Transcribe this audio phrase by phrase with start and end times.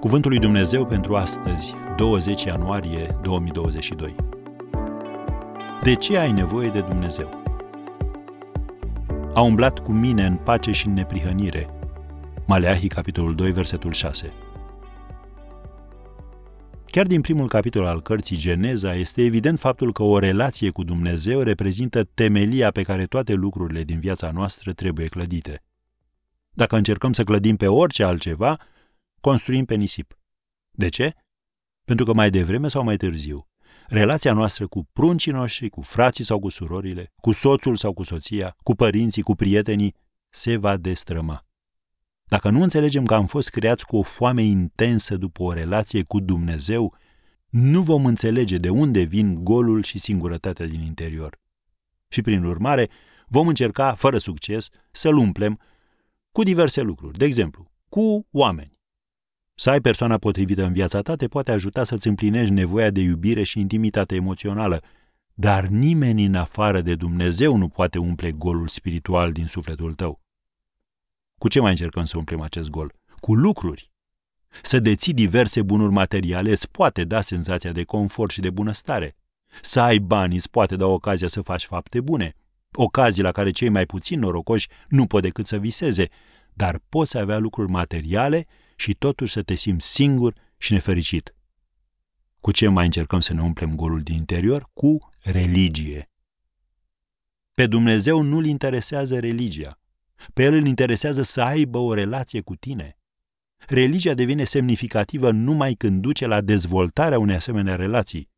[0.00, 4.14] Cuvântul lui Dumnezeu pentru astăzi, 20 ianuarie 2022.
[5.82, 7.42] De ce ai nevoie de Dumnezeu?
[9.34, 11.68] A umblat cu mine în pace și în neprihănire.
[12.46, 14.32] Maleahi, capitolul 2, versetul 6.
[16.86, 21.40] Chiar din primul capitol al cărții Geneza este evident faptul că o relație cu Dumnezeu
[21.40, 25.62] reprezintă temelia pe care toate lucrurile din viața noastră trebuie clădite.
[26.50, 28.58] Dacă încercăm să clădim pe orice altceva,
[29.20, 30.18] construim pe nisip.
[30.70, 31.14] De ce?
[31.84, 33.48] Pentru că mai devreme sau mai târziu,
[33.86, 38.56] relația noastră cu pruncii noștri, cu frații sau cu surorile, cu soțul sau cu soția,
[38.62, 39.94] cu părinții, cu prietenii,
[40.28, 41.44] se va destrăma.
[42.24, 46.20] Dacă nu înțelegem că am fost creați cu o foame intensă după o relație cu
[46.20, 46.96] Dumnezeu,
[47.48, 51.38] nu vom înțelege de unde vin golul și singurătatea din interior.
[52.08, 52.88] Și prin urmare,
[53.26, 55.60] vom încerca, fără succes, să-l umplem
[56.32, 57.18] cu diverse lucruri.
[57.18, 58.79] De exemplu, cu oameni.
[59.60, 63.42] Să ai persoana potrivită în viața ta te poate ajuta să-ți împlinești nevoia de iubire
[63.42, 64.82] și intimitate emoțională,
[65.34, 70.20] dar nimeni în afară de Dumnezeu nu poate umple golul spiritual din sufletul tău.
[71.38, 72.92] Cu ce mai încercăm să umplem acest gol?
[73.18, 73.92] Cu lucruri.
[74.62, 79.16] Să deții diverse bunuri materiale îți poate da senzația de confort și de bunăstare.
[79.60, 82.34] Să ai bani îți poate da ocazia să faci fapte bune,
[82.72, 86.08] ocazii la care cei mai puțin norocoși nu pot decât să viseze,
[86.52, 88.46] dar poți avea lucruri materiale
[88.80, 91.34] și totuși să te simți singur și nefericit.
[92.40, 94.70] Cu ce mai încercăm să ne umplem golul din interior?
[94.72, 96.10] Cu religie.
[97.54, 99.78] Pe Dumnezeu nu-l interesează religia.
[100.34, 102.98] Pe el îl interesează să aibă o relație cu tine.
[103.66, 108.28] Religia devine semnificativă numai când duce la dezvoltarea unei asemenea relații,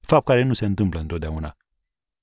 [0.00, 1.56] fapt care nu se întâmplă întotdeauna.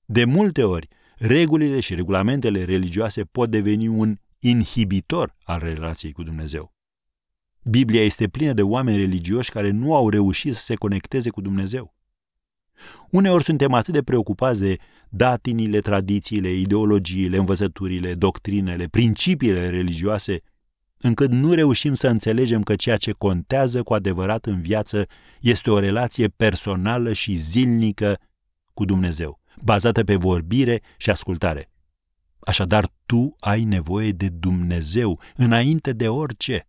[0.04, 6.78] De multe ori, regulile și regulamentele religioase pot deveni un inhibitor al relației cu Dumnezeu.
[7.62, 11.94] Biblia este plină de oameni religioși care nu au reușit să se conecteze cu Dumnezeu.
[13.10, 14.76] Uneori suntem atât de preocupați de
[15.08, 20.40] datinile, tradițiile, ideologiile, învățăturile, doctrinele, principiile religioase,
[20.98, 25.06] încât nu reușim să înțelegem că ceea ce contează cu adevărat în viață
[25.40, 28.18] este o relație personală și zilnică
[28.74, 31.70] cu Dumnezeu, bazată pe vorbire și ascultare.
[32.38, 36.68] Așadar, tu ai nevoie de Dumnezeu înainte de orice.